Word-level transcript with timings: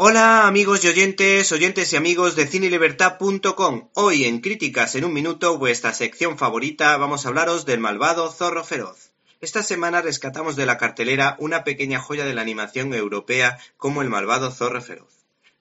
Hola 0.00 0.46
amigos 0.46 0.84
y 0.84 0.88
oyentes, 0.88 1.50
oyentes 1.50 1.92
y 1.92 1.96
amigos 1.96 2.36
de 2.36 2.46
cinelibertad.com. 2.46 3.88
Hoy 3.94 4.26
en 4.26 4.40
Críticas 4.40 4.94
en 4.94 5.04
un 5.04 5.12
Minuto, 5.12 5.58
vuestra 5.58 5.92
sección 5.92 6.38
favorita, 6.38 6.96
vamos 6.98 7.26
a 7.26 7.30
hablaros 7.30 7.66
del 7.66 7.80
malvado 7.80 8.30
zorro 8.30 8.62
feroz. 8.62 9.10
Esta 9.40 9.64
semana 9.64 10.00
rescatamos 10.00 10.54
de 10.54 10.66
la 10.66 10.78
cartelera 10.78 11.34
una 11.40 11.64
pequeña 11.64 11.98
joya 11.98 12.24
de 12.24 12.32
la 12.32 12.42
animación 12.42 12.94
europea 12.94 13.58
como 13.76 14.00
el 14.00 14.08
malvado 14.08 14.52
zorro 14.52 14.80
feroz. 14.80 15.12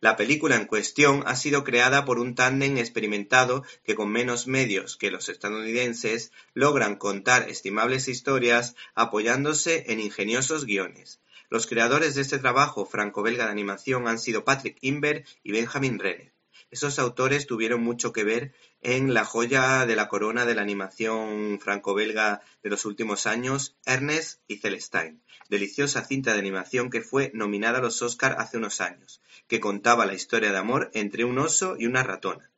La 0.01 0.15
película 0.17 0.55
en 0.55 0.65
cuestión 0.65 1.23
ha 1.25 1.35
sido 1.35 1.63
creada 1.63 2.05
por 2.05 2.19
un 2.19 2.35
tándem 2.35 2.77
experimentado 2.77 3.63
que 3.87 3.95
con 3.95 4.11
menos 4.11 4.45
medios 4.45 4.97
que 4.97 5.09
los 5.09 5.29
estadounidenses 5.29 6.31
logran 6.53 6.97
contar 6.97 7.49
estimables 7.49 8.07
historias 8.07 8.75
apoyándose 8.93 9.91
en 9.91 9.99
ingeniosos 9.99 10.65
guiones. 10.65 11.19
Los 11.49 11.65
creadores 11.65 12.15
de 12.15 12.21
este 12.21 12.39
trabajo 12.39 12.85
franco-belga 12.85 13.45
de 13.45 13.51
animación 13.51 14.09
han 14.09 14.19
sido 14.19 14.43
Patrick 14.43 14.77
Imbert 14.81 15.25
y 15.43 15.53
Benjamin 15.53 15.97
Renner. 15.97 16.33
Esos 16.71 16.99
autores 16.99 17.47
tuvieron 17.47 17.81
mucho 17.81 18.11
que 18.11 18.25
ver 18.25 18.53
en 18.81 19.13
la 19.13 19.23
joya 19.23 19.85
de 19.85 19.95
la 19.95 20.09
corona 20.09 20.45
de 20.45 20.55
la 20.55 20.61
animación 20.61 21.59
franco-belga 21.61 22.41
de 22.63 22.69
los 22.69 22.83
últimos 22.83 23.27
años, 23.27 23.77
Ernest 23.85 24.41
y 24.49 24.57
Celestine, 24.57 25.21
deliciosa 25.49 26.03
cinta 26.03 26.33
de 26.33 26.39
animación 26.39 26.89
que 26.89 27.01
fue 27.01 27.31
nominada 27.33 27.77
a 27.77 27.81
los 27.81 28.01
Oscar 28.01 28.35
hace 28.39 28.57
unos 28.57 28.81
años, 28.81 29.21
que 29.47 29.61
contaba 29.61 30.05
la 30.05 30.15
historia 30.15 30.51
de 30.51 30.57
amor 30.57 30.91
entre 30.93 31.23
un 31.23 31.39
oso 31.39 31.77
y 31.79 31.85
una 31.85 32.03
ratona. 32.03 32.51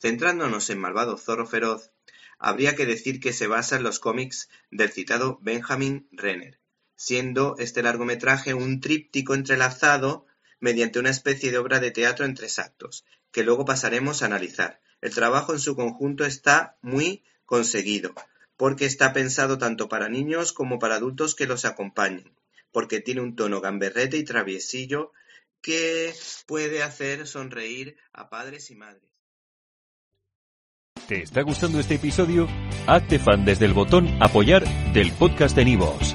Centrándonos 0.00 0.68
en 0.70 0.80
Malvado 0.80 1.16
Zorro 1.16 1.46
Feroz, 1.46 1.92
habría 2.40 2.74
que 2.74 2.86
decir 2.86 3.20
que 3.20 3.32
se 3.32 3.46
basa 3.46 3.76
en 3.76 3.84
los 3.84 4.00
cómics 4.00 4.48
del 4.72 4.90
citado 4.90 5.38
Benjamin 5.42 6.08
Renner, 6.10 6.58
siendo 7.02 7.56
este 7.58 7.82
largometraje 7.82 8.54
un 8.54 8.80
tríptico 8.80 9.34
entrelazado 9.34 10.24
mediante 10.60 11.00
una 11.00 11.10
especie 11.10 11.50
de 11.50 11.58
obra 11.58 11.80
de 11.80 11.90
teatro 11.90 12.24
en 12.24 12.34
tres 12.34 12.60
actos, 12.60 13.04
que 13.32 13.42
luego 13.42 13.64
pasaremos 13.64 14.22
a 14.22 14.26
analizar. 14.26 14.80
El 15.00 15.12
trabajo 15.12 15.52
en 15.52 15.58
su 15.58 15.74
conjunto 15.74 16.24
está 16.24 16.76
muy 16.80 17.24
conseguido, 17.44 18.14
porque 18.56 18.86
está 18.86 19.12
pensado 19.12 19.58
tanto 19.58 19.88
para 19.88 20.08
niños 20.08 20.52
como 20.52 20.78
para 20.78 20.94
adultos 20.94 21.34
que 21.34 21.48
los 21.48 21.64
acompañen, 21.64 22.36
porque 22.70 23.00
tiene 23.00 23.20
un 23.20 23.34
tono 23.34 23.60
gamberrete 23.60 24.16
y 24.16 24.22
traviesillo 24.22 25.10
que 25.60 26.14
puede 26.46 26.84
hacer 26.84 27.26
sonreír 27.26 27.96
a 28.12 28.30
padres 28.30 28.70
y 28.70 28.76
madres. 28.76 29.10
¿Te 31.08 31.22
está 31.22 31.42
gustando 31.42 31.80
este 31.80 31.96
episodio? 31.96 32.46
Hazte 32.86 33.18
fan 33.18 33.44
desde 33.44 33.64
el 33.64 33.72
botón 33.72 34.08
apoyar 34.22 34.62
del 34.92 35.10
podcast 35.10 35.56
de 35.56 35.64
Nivos. 35.64 36.14